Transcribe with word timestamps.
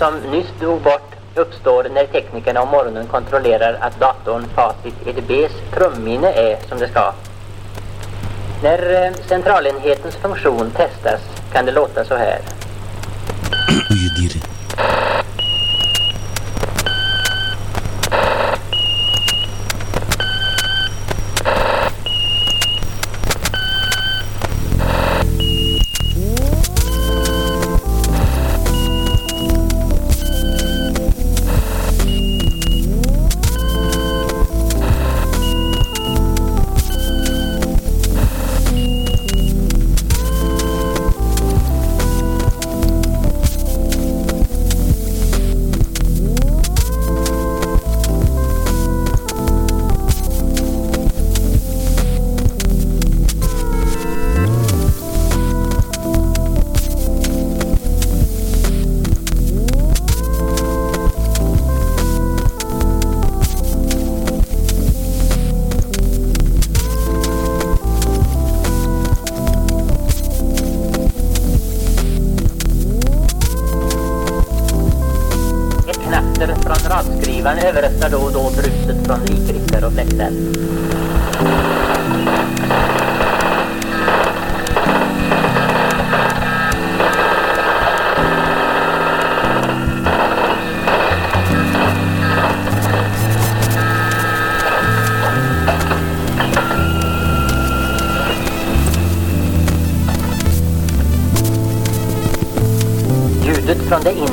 Som 0.00 0.14
nyss 0.14 0.46
dog 0.60 0.82
bort 0.82 1.14
uppstår 1.34 1.86
när 1.94 2.06
teknikerna 2.06 2.62
om 2.62 2.68
morgonen 2.68 3.06
kontrollerar 3.06 3.78
att 3.80 4.00
datorn 4.00 4.44
Facit 4.54 4.94
EDBs 5.06 5.52
trumminne 5.74 6.32
är 6.32 6.58
som 6.68 6.78
det 6.78 6.88
ska. 6.88 7.12
När 8.62 9.06
eh, 9.06 9.12
centralenhetens 9.28 10.16
funktion 10.16 10.70
testas 10.70 11.20
kan 11.52 11.66
det 11.66 11.72
låta 11.72 12.04
så 12.04 12.14
här. 12.14 12.40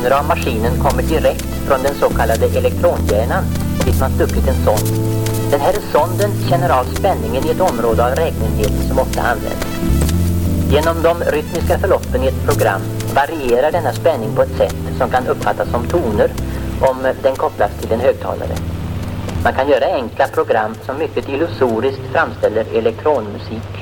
från 0.08 0.18
av 0.20 0.26
maskinen 0.26 0.80
kommer 0.84 1.04
direkt 1.04 1.46
från 1.68 1.84
den 1.84 1.96
så 1.96 2.10
kallade 2.10 2.46
elektronhjärnan 2.46 3.44
dit 3.86 4.00
man 4.00 4.12
stuckit 4.12 4.48
en 4.48 4.66
sond. 4.66 4.88
Den 5.52 5.62
här 5.62 5.76
sonden 5.92 6.32
känner 6.50 6.70
av 6.70 6.84
spänningen 6.84 7.46
i 7.46 7.50
ett 7.50 7.62
område 7.62 8.06
av 8.06 8.16
räknenheten 8.16 8.88
som 8.88 9.00
ofta 9.00 9.22
används. 9.22 9.66
Genom 10.72 11.02
de 11.04 11.24
rytmiska 11.24 11.80
förloppen 11.80 12.24
i 12.24 12.28
ett 12.28 12.46
program 12.46 12.82
varierar 13.16 13.72
denna 13.72 13.94
spänning 13.94 14.36
på 14.36 14.42
ett 14.42 14.58
sätt 14.58 14.76
som 14.98 15.10
kan 15.10 15.28
uppfattas 15.28 15.70
som 15.70 15.84
toner 15.88 16.32
om 16.82 16.98
den 17.24 17.36
kopplas 17.36 17.72
till 17.82 17.92
en 17.92 18.00
högtalare. 18.00 18.56
Man 19.44 19.54
kan 19.54 19.70
göra 19.70 19.86
enkla 19.86 20.28
program 20.28 20.76
som 20.86 20.98
mycket 20.98 21.30
illusoriskt 21.30 22.02
framställer 22.14 22.66
elektronmusik. 22.74 23.77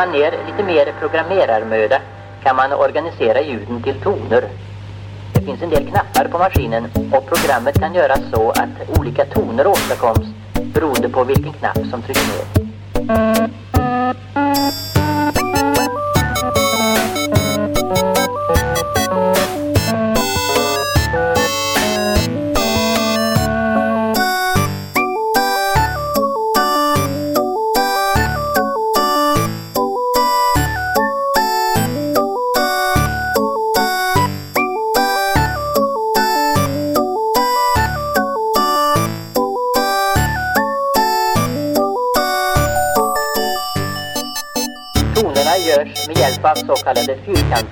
Man 0.00 0.12
ner 0.12 0.32
lite 0.46 0.62
mer 0.62 0.94
programmerarmöda 1.00 2.00
kan 2.42 2.56
man 2.56 2.72
organisera 2.72 3.40
ljuden 3.40 3.82
till 3.82 4.00
toner. 4.00 4.44
Det 5.32 5.40
finns 5.40 5.62
en 5.62 5.70
del 5.70 5.86
knappar 5.86 6.24
på 6.24 6.38
maskinen 6.38 6.84
och 7.12 7.26
programmet 7.26 7.80
kan 7.80 7.94
göras 7.94 8.20
så 8.32 8.50
att 8.50 8.98
olika 8.98 9.24
toner 9.24 9.66
åstadkoms 9.66 10.26
beroende 10.74 11.08
på 11.08 11.24
vilken 11.24 11.52
knapp 11.52 11.78
som 11.90 12.02
trycks 12.02 12.28
ner. 12.28 13.69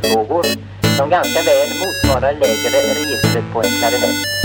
Fyrkantvågor 0.09 0.45
som 0.97 1.11
ganska 1.11 1.43
väl 1.43 1.69
motsvarar 1.81 2.33
lägre 2.33 2.79
registret 2.95 3.45
på 3.53 3.59
en 3.63 3.71
klarinett. 3.79 4.38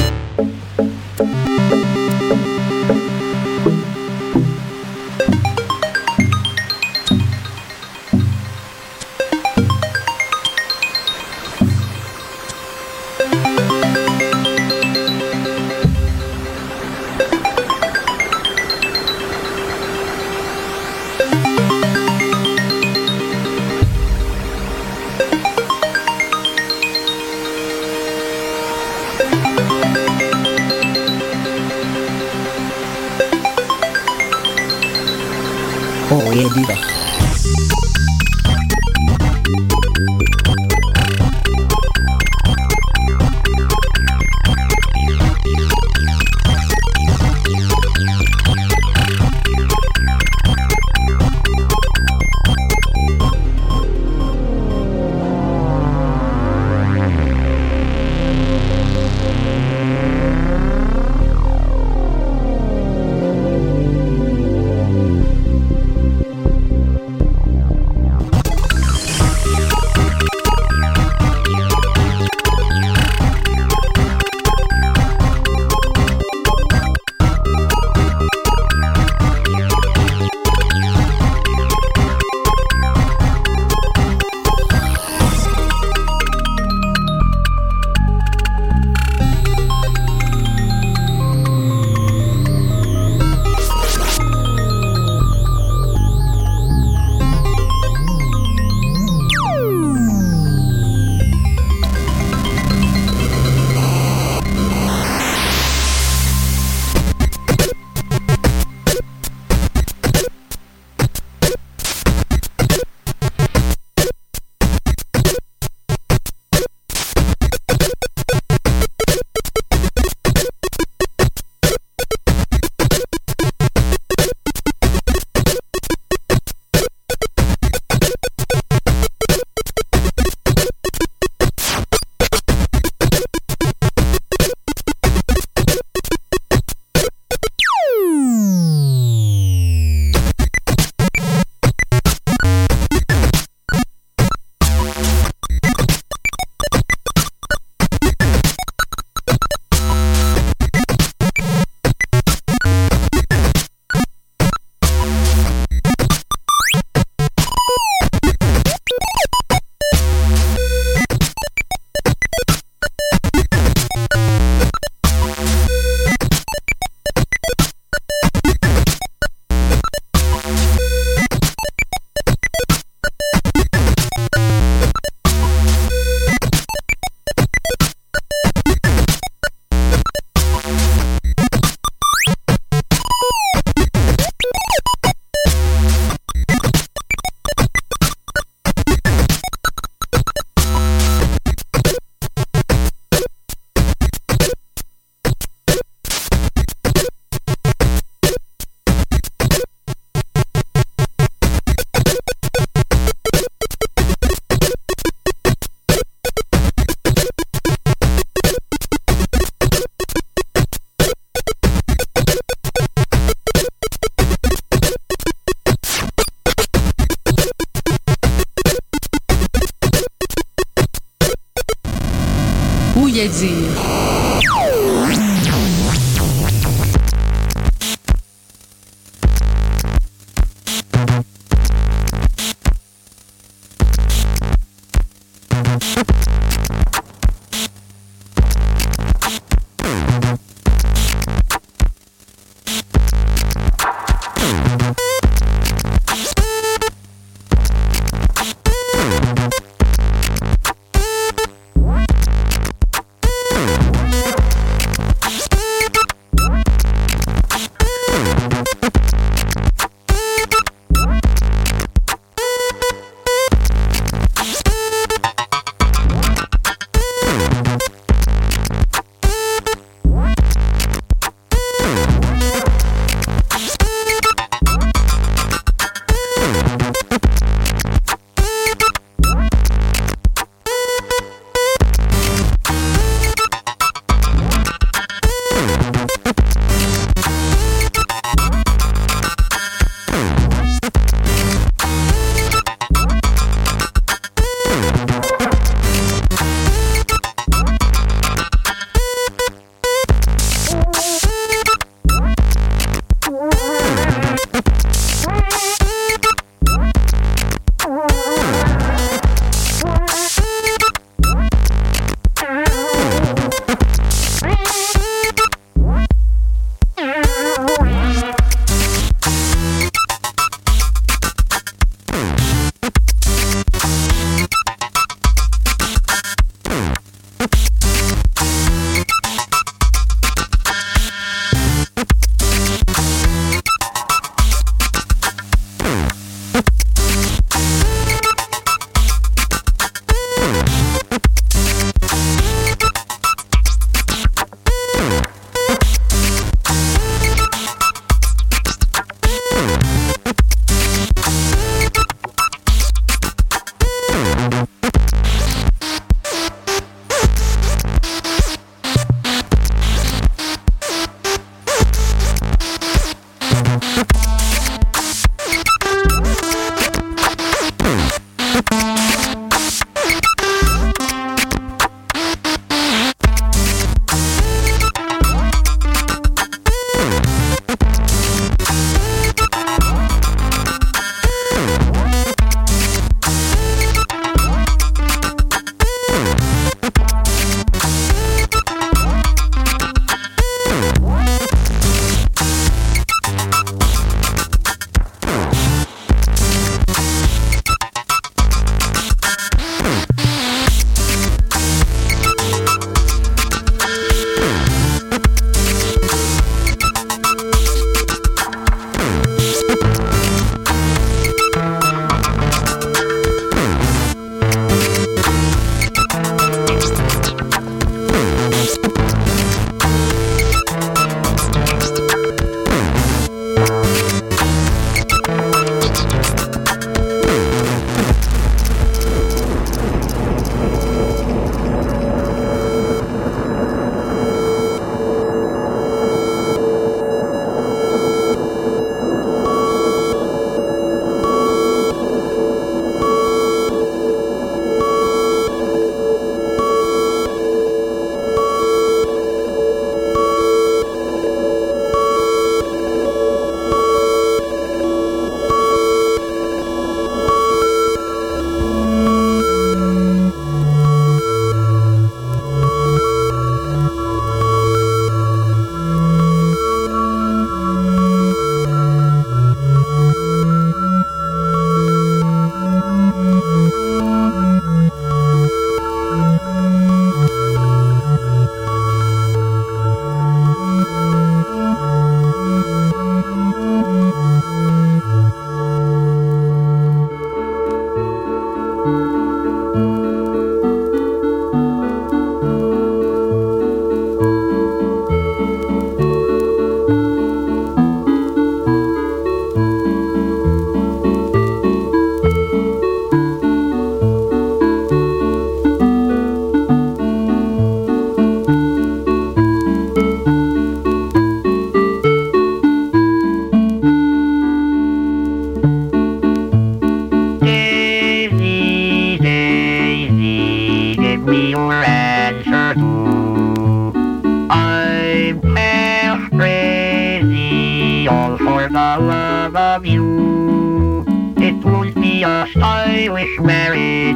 Love 528.98 529.56
of 529.56 529.86
you. 529.86 531.06
It 531.38 531.56
won't 531.66 531.96
be 531.96 532.24
a 532.24 532.48
stylish 532.52 533.40
marriage. 533.40 534.16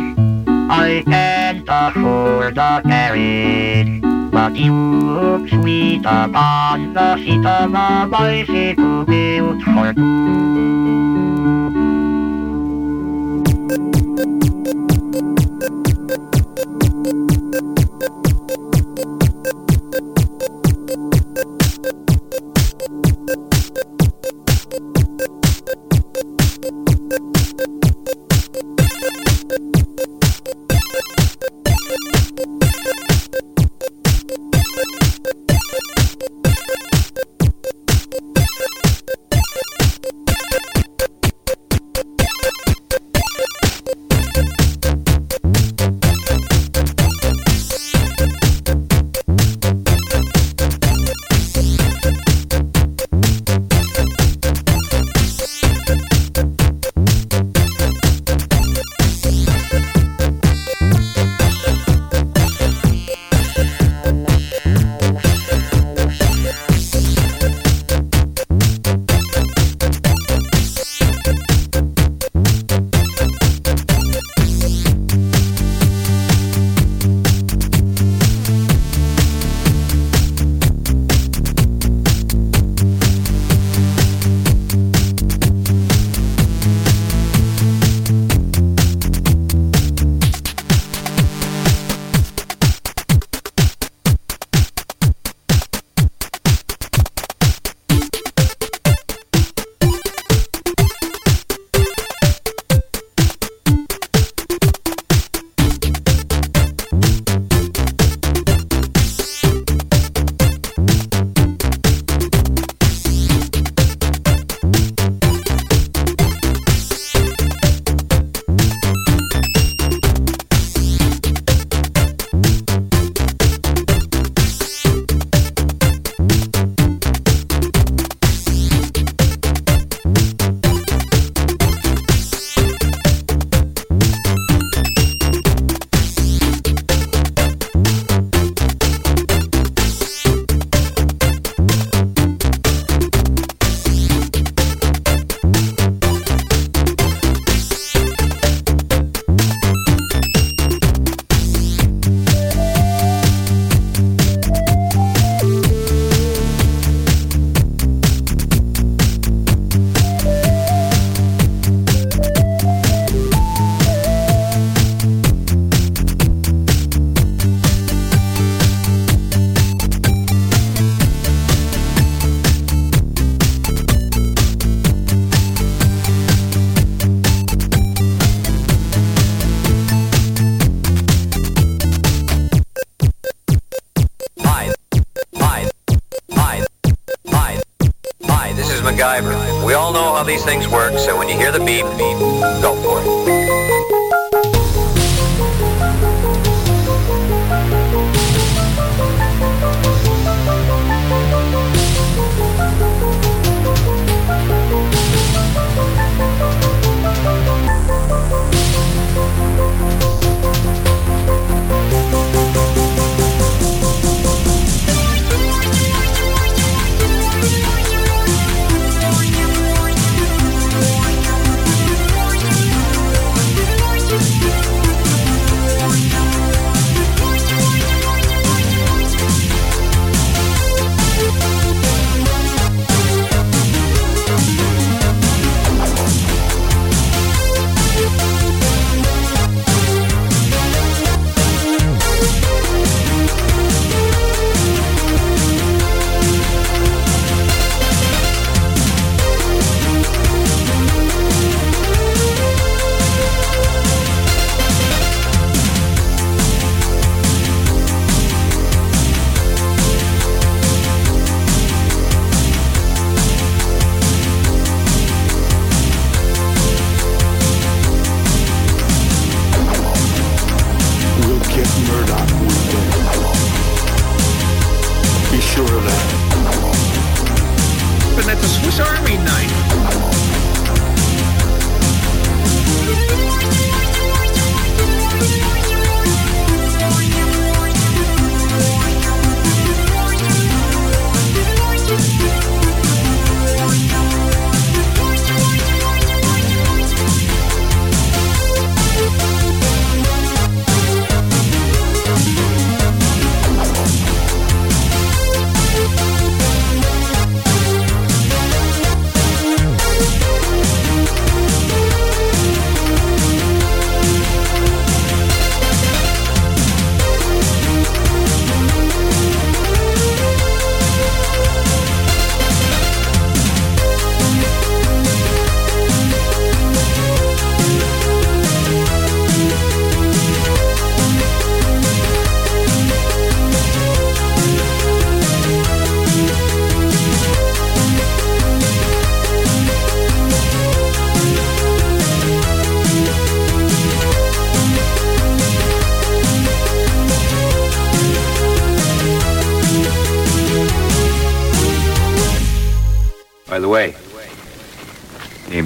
I 0.69 1.03
can't 1.05 1.65
afford 1.67 2.57
a 2.57 2.81
carriage. 2.83 4.01
But 4.31 4.55
you 4.55 4.73
look 4.73 5.49
sweet 5.49 6.05
upon 6.05 6.93
the 6.93 7.17
seat 7.17 7.45
of 7.45 7.73
a 7.73 8.07
bicycle 8.07 9.05
built 9.05 9.61
for 9.63 9.93
two. 9.93 11.96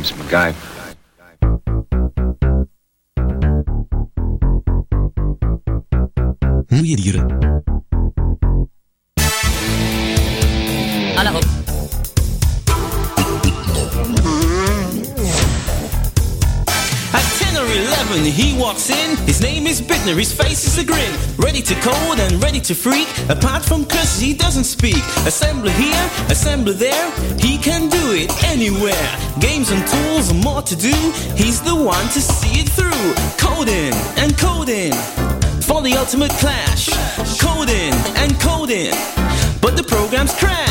James 0.02 0.14
McGuy. 0.14 0.54
guy. 6.68 6.88
je 6.88 6.96
dieren? 6.96 7.51
11, 18.12 18.32
he 18.32 18.58
walks 18.60 18.90
in. 18.90 19.18
His 19.26 19.42
name 19.42 19.68
is 19.68 19.82
Bittner, 19.82 20.18
his 20.18 20.34
face 20.34 20.66
is 20.66 20.78
a 20.78 20.84
grin. 20.84 21.14
Ready 21.38 21.62
to 21.62 21.76
code 21.76 22.20
and 22.20 22.44
ready 22.44 22.60
to 22.62 22.76
freak. 22.76 23.08
Apart 23.30 23.64
from 23.64 23.86
curses, 23.86 24.20
he 24.20 24.34
doesn't 24.34 24.66
speak. 24.66 25.02
Assembler 25.26 25.72
here, 25.72 26.04
assembler 26.28 26.74
there. 26.74 27.12
He 27.40 27.58
can 27.58 27.90
do 27.90 28.12
it 28.12 28.32
anywhere. 28.44 29.10
Games 29.40 29.72
and 29.72 29.86
tools 29.88 30.30
and 30.30 30.44
more 30.44 30.62
to 30.62 30.76
do. 30.76 30.96
He's 31.36 31.62
the 31.62 31.76
one 31.76 32.06
to 32.10 32.22
see 32.22 32.62
it 32.62 32.70
through. 32.70 33.14
Coding 33.38 33.94
and 34.18 34.38
coding. 34.38 34.94
For 35.62 35.82
the 35.82 35.94
ultimate 35.98 36.32
clash. 36.32 36.90
Coding 37.40 37.94
and 38.18 38.38
coding. 38.40 38.94
But 39.62 39.78
the 39.78 39.84
programs 39.84 40.34
crash. 40.34 40.71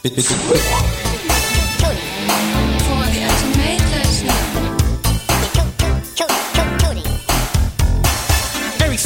Bit, 0.00 0.14
bit, 0.14 0.28
bit. 0.28 0.98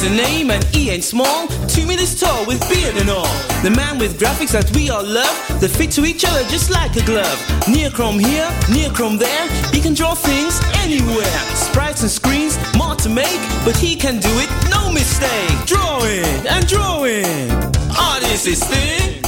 The 0.03 0.09
name 0.09 0.51
and 0.51 0.61
he 0.65 0.89
ain't 0.89 1.03
small. 1.03 1.47
Two 1.69 1.87
meters 1.87 2.19
tall 2.19 2.45
with 2.45 2.59
beard 2.67 2.97
and 2.97 3.09
all. 3.09 3.31
The 3.63 3.69
man 3.69 3.97
with 3.97 4.19
graphics 4.19 4.51
that 4.51 4.69
we 4.75 4.89
all 4.89 5.01
love. 5.01 5.61
That 5.61 5.69
fit 5.69 5.91
to 5.91 6.03
each 6.03 6.25
other 6.25 6.43
just 6.49 6.69
like 6.69 6.97
a 6.97 7.05
glove. 7.05 7.39
Neochrome 7.71 8.19
here, 8.19 8.49
neochrome 8.67 9.17
there. 9.17 9.47
He 9.71 9.79
can 9.79 9.93
draw 9.93 10.13
things 10.13 10.59
anywhere. 10.83 11.39
Sprites 11.55 12.01
and 12.01 12.11
screens, 12.11 12.57
more 12.75 12.95
to 12.95 13.07
make. 13.07 13.39
But 13.63 13.77
he 13.77 13.95
can 13.95 14.19
do 14.19 14.29
it, 14.43 14.49
no 14.69 14.91
mistake. 14.91 15.55
Drawing 15.65 16.47
and 16.47 16.67
drawing. 16.67 17.49
Artist 17.97 18.45
is 18.45 18.61
thing. 18.61 19.22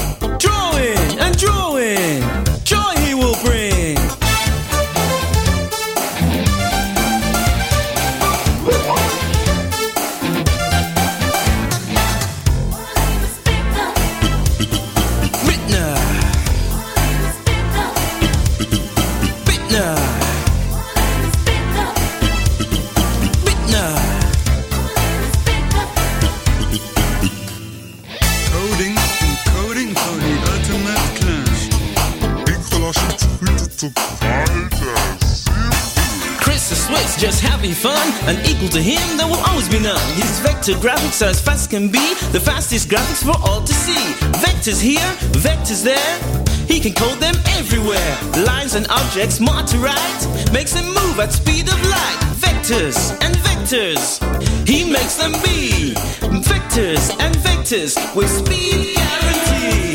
Vector 40.66 40.88
graphics 40.88 41.22
are 41.22 41.30
as 41.30 41.40
fast 41.40 41.62
as 41.62 41.68
can 41.68 41.90
be 41.90 42.14
the 42.32 42.40
fastest 42.40 42.90
graphics 42.90 43.24
for 43.24 43.38
all 43.48 43.62
to 43.62 43.74
see. 43.74 44.02
Vectors 44.42 44.82
here 44.82 45.10
vectors 45.46 45.84
there. 45.84 46.18
He 46.68 46.80
can 46.80 46.94
code 46.94 47.20
them 47.20 47.36
everywhere. 47.60 48.18
Lines 48.46 48.74
and 48.74 48.88
objects 48.90 49.40
marked 49.40 49.70
to 49.70 49.78
right 49.78 50.50
makes 50.52 50.74
them 50.74 50.86
move 50.86 51.20
at 51.20 51.32
speed 51.34 51.68
of 51.68 51.80
light. 51.88 52.18
Vectors 52.38 53.12
and 53.24 53.36
vectors. 53.48 54.18
He 54.68 54.92
makes 54.92 55.16
them 55.16 55.34
be. 55.44 55.94
Vectors 56.42 57.12
and 57.20 57.36
vectors 57.36 57.94
with 58.16 58.30
speed 58.30 58.96
guarantee 58.96 59.95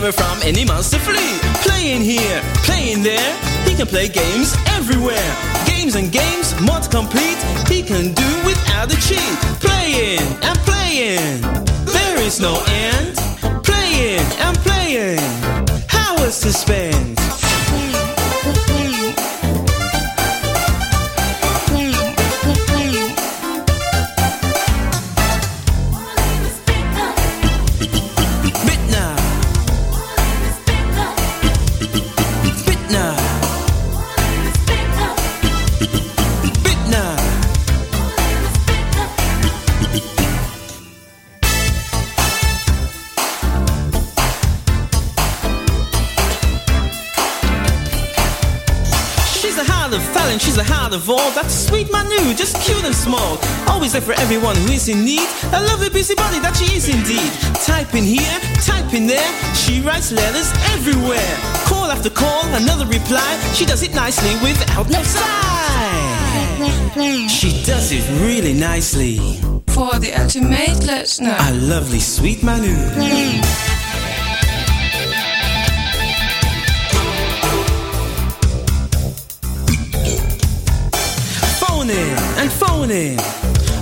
never 0.00 0.12
from 0.12 0.38
any 0.42 0.62
monster 0.62 0.98
flee. 0.98 1.38
Playing 1.62 2.02
here, 2.02 2.42
playing 2.64 3.02
there. 3.02 3.32
He 3.66 3.74
can 3.74 3.86
play 3.86 4.08
games 4.08 4.54
everywhere. 4.68 5.30
Games 5.64 5.94
and 5.94 6.12
games, 6.12 6.52
to 6.52 6.88
complete. 6.90 7.38
He 7.66 7.82
can 7.82 8.12
do 8.12 8.30
without 8.44 8.92
a 8.92 8.96
cheat. 9.00 9.36
Playing 9.58 10.20
and 10.42 10.58
playing. 10.68 11.40
There 11.86 12.18
is 12.20 12.40
no 12.40 12.62
end. 12.68 13.16
Playing 13.64 14.26
and 14.44 14.56
playing. 14.58 15.18
Hours 15.90 16.40
to 16.40 16.52
spend. 16.52 17.45
All, 51.10 51.30
that's 51.32 51.54
sweet 51.68 51.90
Manu, 51.92 52.34
just 52.34 52.56
cute 52.64 52.84
and 52.84 52.94
small. 52.94 53.38
Always 53.68 53.92
there 53.92 54.00
for 54.00 54.12
everyone 54.12 54.56
who 54.56 54.72
is 54.72 54.88
in 54.88 55.04
need. 55.04 55.28
A 55.52 55.60
lovely 55.70 55.90
busybody 55.90 56.38
that 56.40 56.56
she 56.56 56.76
is 56.76 56.88
indeed. 56.88 57.30
Type 57.64 57.94
in 57.94 58.04
here, 58.04 58.38
type 58.64 58.92
in 58.94 59.06
there. 59.06 59.30
She 59.54 59.80
writes 59.80 60.12
letters 60.12 60.50
everywhere. 60.74 61.36
Call 61.66 61.90
after 61.90 62.10
call, 62.10 62.44
another 62.54 62.86
reply. 62.86 63.38
She 63.54 63.64
does 63.64 63.82
it 63.82 63.94
nicely 63.94 64.34
without 64.42 64.88
no 64.88 65.02
sigh. 65.02 66.16
She 67.28 67.62
does 67.64 67.92
it 67.92 68.04
really 68.24 68.54
nicely. 68.54 69.18
For 69.68 69.98
the 69.98 70.12
ultimate 70.14 70.82
let's 70.84 71.20
listener. 71.20 71.36
A 71.38 71.52
lovely 71.54 72.00
sweet 72.00 72.42
Manu. 72.42 73.75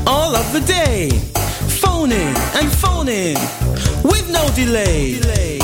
All 0.06 0.34
of 0.34 0.50
the 0.54 0.60
day. 0.60 1.10
Phoning 1.80 2.34
and 2.54 2.72
phoning 2.72 3.36
with 4.02 4.30
no 4.30 4.48
delay. 4.54 5.14
inside 5.20 5.63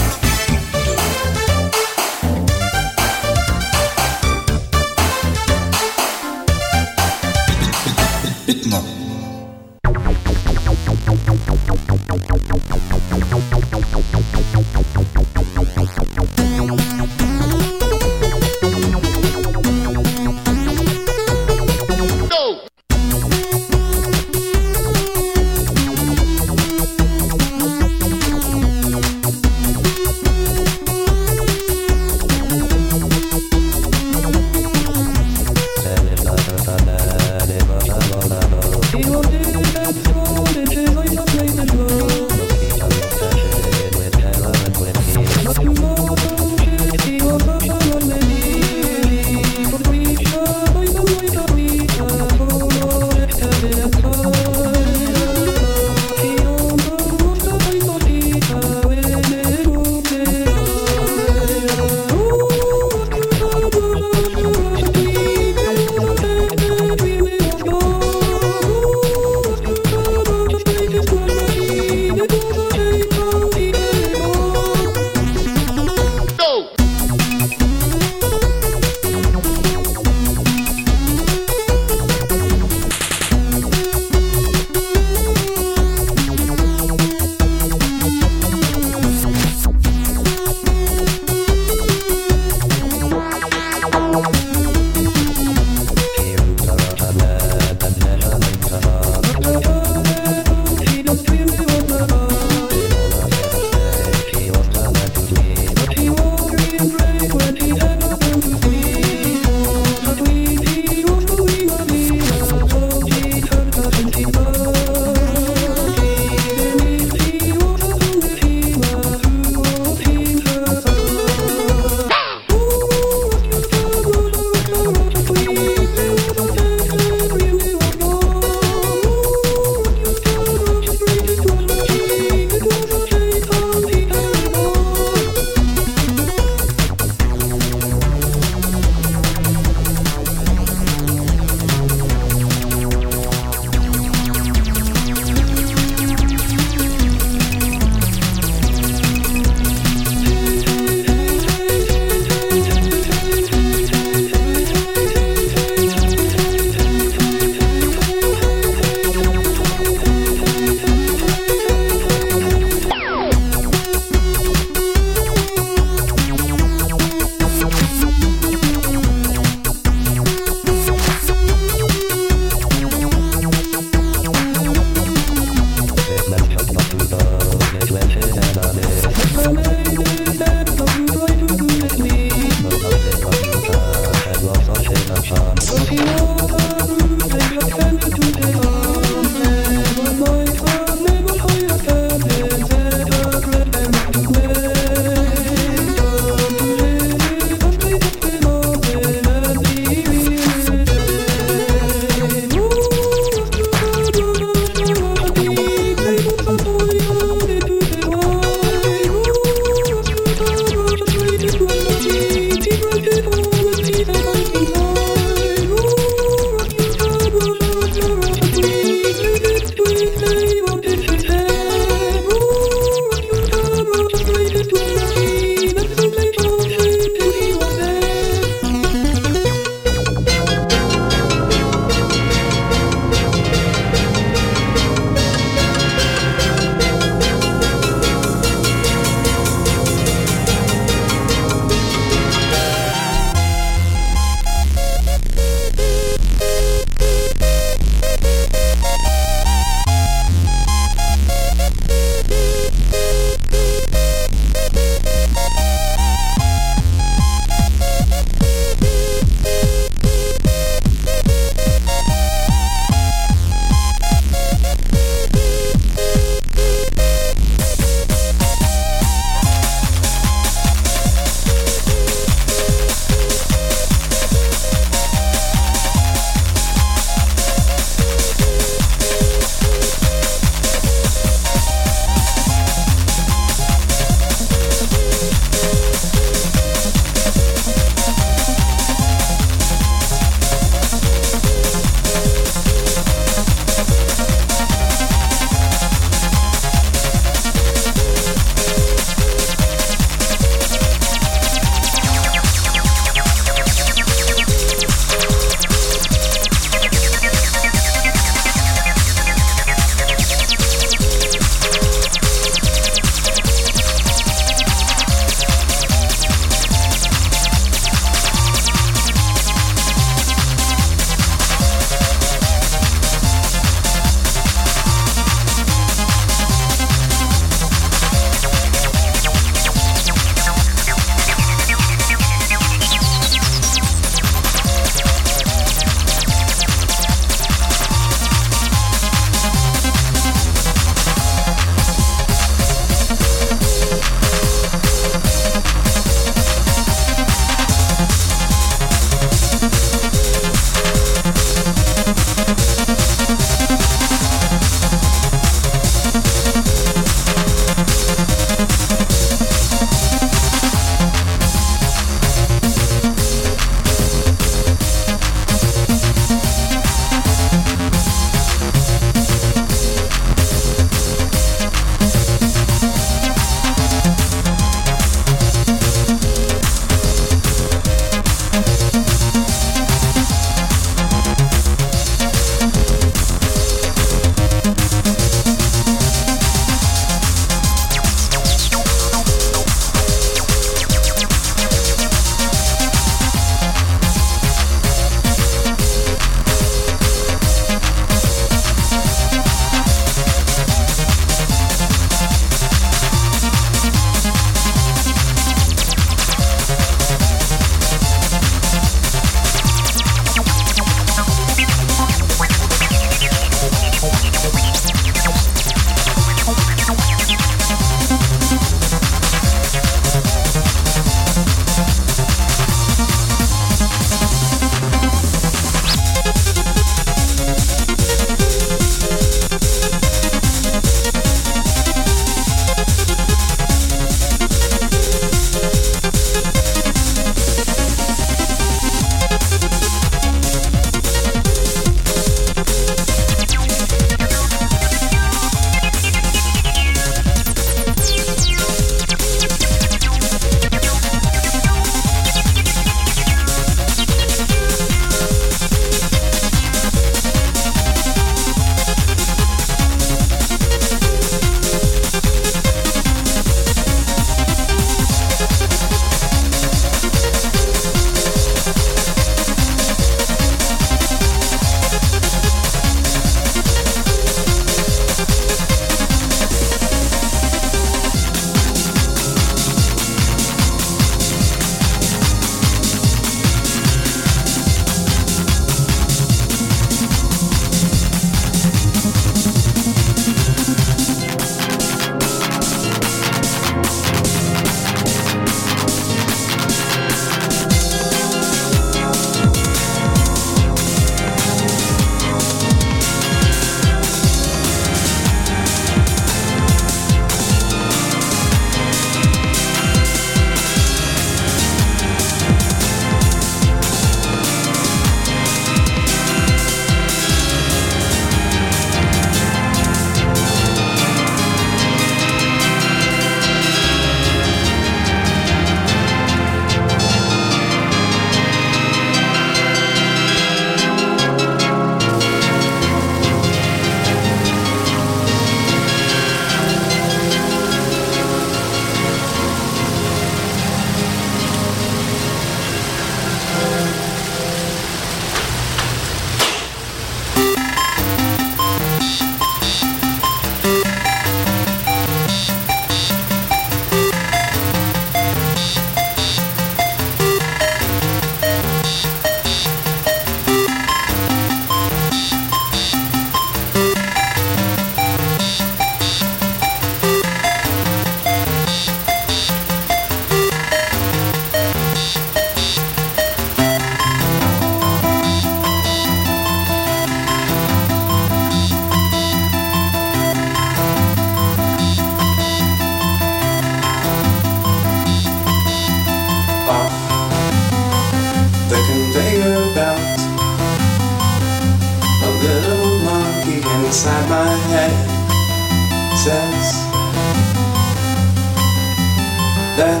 that 599.76 600.00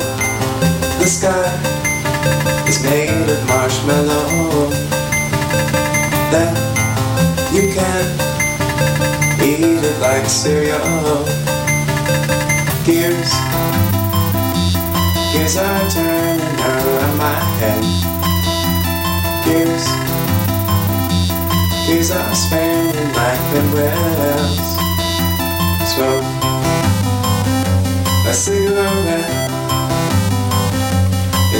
the 0.98 1.06
sky 1.06 1.52
is 2.66 2.82
made 2.82 3.28
of 3.28 3.48
marshmallow. 3.48 4.70
That 6.32 6.52
you 7.52 7.68
can 7.72 8.04
eat 9.42 9.84
it 9.84 10.00
like 10.00 10.24
cereal. 10.26 11.24
Gears, 12.84 13.30
gears 15.32 15.56
are 15.56 15.88
turning 15.90 16.60
around 16.64 17.18
my 17.18 17.38
head. 17.60 17.84
Gears, 19.44 19.86
gears 21.86 22.10
are 22.10 22.34
spinning 22.34 23.12
like 23.12 23.40
pinwheels. 23.52 24.76
Smoke 25.92 26.46
a 28.28 28.34
cigarette. 28.34 29.55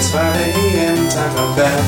It's 0.07 0.14
5 0.14 0.22
a.m. 0.22 1.09
time 1.09 1.30
for 1.34 1.57
bed. 1.59 1.82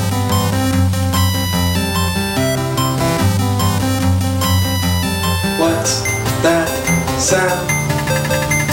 What's 5.57 6.01
that 6.43 6.67
sound 7.15 7.63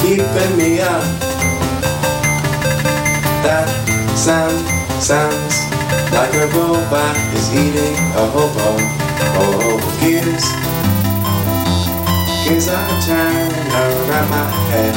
keeping 0.03 0.53
me 0.59 0.81
up? 0.81 1.05
That 3.47 3.71
sound 4.19 4.59
sounds 5.01 5.63
like 6.11 6.35
a 6.35 6.49
robot 6.51 7.15
is 7.39 7.47
eating 7.55 7.95
a 8.19 8.27
hobo. 8.35 8.83
Oh, 9.39 9.79
gears, 10.03 10.43
gears 12.43 12.67
are 12.67 13.01
turning 13.07 13.71
around 13.71 14.29
my 14.29 14.51
head. 14.75 14.97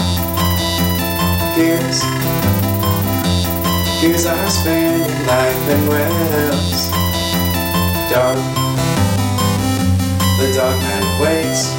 Gears, 1.55 2.01
gears 4.01 4.25
are 4.25 4.49
spinning 4.49 5.01
like 5.27 5.55
pinwheels. 5.67 6.89
Dog, 8.09 8.37
the 10.39 10.47
dog 10.55 10.75
man 10.79 11.03
waits 11.19 11.73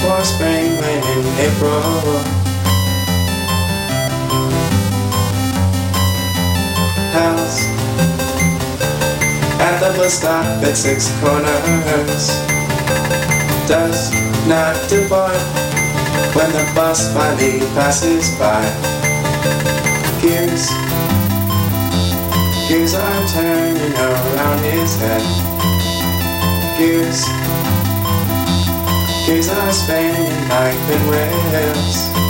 for 0.00 0.22
spring 0.22 0.70
when 0.78 1.02
in 1.14 1.22
April. 1.42 1.82
House 7.10 7.66
at 9.58 9.80
the 9.80 9.98
bus 9.98 10.14
stop 10.14 10.44
at 10.62 10.76
six 10.76 11.10
corners 11.18 12.28
does 13.66 14.12
not 14.46 14.76
depart 14.88 15.40
when 16.36 16.52
the 16.52 16.72
bus 16.76 17.12
finally 17.12 17.58
passes 17.74 18.38
by. 18.38 18.99
Gears 22.90 23.02
are 23.02 23.28
turning 23.28 23.92
around 23.94 24.58
his 24.64 24.98
head. 24.98 25.22
Gears, 26.76 27.24
gears 29.26 29.48
are 29.48 29.72
spinning 29.72 30.48
like 30.48 30.76
pinwheels. 30.88 32.29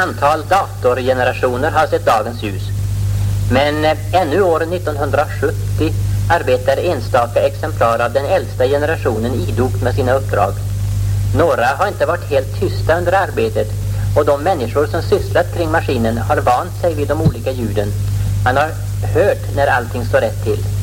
Antal 0.00 0.44
datorgenerationer 0.48 1.70
har 1.70 1.86
sett 1.86 2.06
dagens 2.06 2.42
ljus. 2.42 2.62
Men 3.52 3.84
eh, 3.84 4.14
ännu 4.14 4.42
år 4.42 4.62
1970 4.62 5.92
arbetar 6.30 6.76
enstaka 6.76 7.40
exemplar 7.40 7.98
av 7.98 8.12
den 8.12 8.24
äldsta 8.24 8.66
generationen 8.66 9.34
idogt 9.34 9.82
med 9.82 9.94
sina 9.94 10.12
uppdrag. 10.12 10.52
Några 11.36 11.66
har 11.66 11.88
inte 11.88 12.06
varit 12.06 12.30
helt 12.30 12.60
tysta 12.60 12.98
under 12.98 13.12
arbetet 13.12 13.68
och 14.16 14.26
de 14.26 14.42
människor 14.42 14.86
som 14.86 15.02
sysslat 15.02 15.54
kring 15.54 15.70
maskinen 15.70 16.18
har 16.18 16.36
vant 16.36 16.80
sig 16.80 16.94
vid 16.94 17.08
de 17.08 17.20
olika 17.20 17.50
ljuden. 17.50 17.88
Man 18.44 18.56
har 18.56 18.70
hört 19.14 19.56
när 19.56 19.66
allting 19.66 20.04
står 20.04 20.20
rätt 20.20 20.44
till. 20.44 20.79